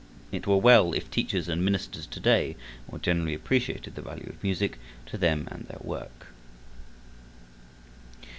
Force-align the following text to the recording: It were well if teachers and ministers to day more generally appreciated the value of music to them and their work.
It 0.31 0.47
were 0.47 0.57
well 0.57 0.93
if 0.93 1.11
teachers 1.11 1.47
and 1.47 1.63
ministers 1.63 2.07
to 2.07 2.19
day 2.19 2.55
more 2.89 2.97
generally 2.97 3.35
appreciated 3.35 3.93
the 3.93 4.01
value 4.01 4.29
of 4.31 4.41
music 4.43 4.79
to 5.05 5.15
them 5.15 5.47
and 5.51 5.67
their 5.67 5.77
work. 5.79 6.25